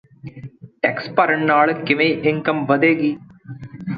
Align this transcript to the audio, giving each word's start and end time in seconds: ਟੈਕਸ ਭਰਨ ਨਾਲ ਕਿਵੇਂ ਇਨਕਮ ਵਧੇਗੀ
ਟੈਕਸ 0.83 1.09
ਭਰਨ 1.09 1.45
ਨਾਲ 1.45 1.73
ਕਿਵੇਂ 1.83 2.07
ਇਨਕਮ 2.23 2.65
ਵਧੇਗੀ 2.65 3.15